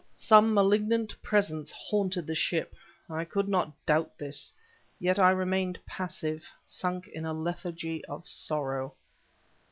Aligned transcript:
Some 0.15 0.55
malignant 0.55 1.21
presence 1.21 1.71
haunted 1.71 2.25
the 2.25 2.33
ship; 2.33 2.73
I 3.07 3.23
could 3.23 3.47
not 3.47 3.71
doubt 3.85 4.17
this; 4.17 4.51
yet 4.97 5.19
I 5.19 5.29
remained 5.29 5.77
passive, 5.85 6.49
sunk 6.65 7.07
in 7.09 7.23
a 7.23 7.33
lethargy 7.35 8.03
of 8.05 8.27
sorrow. 8.27 8.95